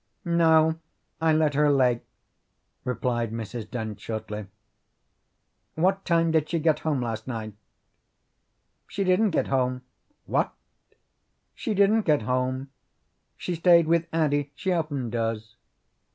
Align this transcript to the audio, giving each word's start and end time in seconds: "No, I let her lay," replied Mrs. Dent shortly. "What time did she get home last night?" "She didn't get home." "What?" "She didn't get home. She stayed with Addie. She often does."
"No, 0.25 0.79
I 1.21 1.31
let 1.31 1.53
her 1.53 1.71
lay," 1.71 2.01
replied 2.83 3.31
Mrs. 3.31 3.69
Dent 3.69 3.99
shortly. 3.99 4.47
"What 5.75 6.05
time 6.05 6.31
did 6.31 6.49
she 6.49 6.57
get 6.57 6.79
home 6.79 7.03
last 7.03 7.27
night?" 7.27 7.53
"She 8.87 9.03
didn't 9.03 9.29
get 9.29 9.49
home." 9.49 9.83
"What?" 10.25 10.55
"She 11.53 11.75
didn't 11.75 12.01
get 12.01 12.23
home. 12.23 12.71
She 13.37 13.53
stayed 13.53 13.85
with 13.85 14.07
Addie. 14.11 14.51
She 14.55 14.71
often 14.71 15.11
does." 15.11 15.55